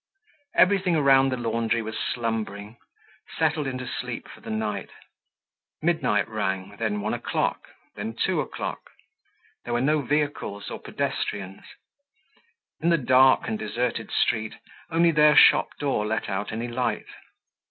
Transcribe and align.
Everything 0.55 0.95
around 0.95 1.29
the 1.29 1.37
laundry 1.37 1.83
was 1.83 1.95
slumbering, 1.95 2.75
settled 3.37 3.67
into 3.67 3.85
sleep 3.85 4.27
for 4.27 4.41
the 4.41 4.49
night. 4.49 4.89
Midnight 5.79 6.27
rang, 6.27 6.75
then 6.79 7.01
one 7.01 7.13
o'clock, 7.13 7.67
then 7.95 8.15
two 8.15 8.41
o'clock. 8.41 8.89
There 9.63 9.75
were 9.75 9.79
no 9.79 10.01
vehicles 10.01 10.71
or 10.71 10.79
pedestrians. 10.79 11.61
In 12.79 12.89
the 12.89 12.97
dark 12.97 13.47
and 13.47 13.59
deserted 13.59 14.09
street, 14.11 14.55
only 14.89 15.11
their 15.11 15.35
shop 15.35 15.77
door 15.77 16.03
let 16.07 16.29
out 16.29 16.51
any 16.51 16.67
light. 16.67 17.05